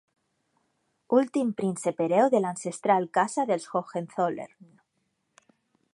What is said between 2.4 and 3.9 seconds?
l'ancestral casa dels